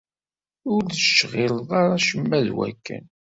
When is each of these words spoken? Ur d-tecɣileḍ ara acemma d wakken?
Ur 0.73 0.81
d-tecɣileḍ 0.85 1.69
ara 1.79 1.93
acemma 1.97 2.39
d 2.45 2.47
wakken? 2.55 3.05